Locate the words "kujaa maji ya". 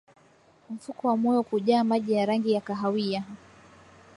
1.43-2.25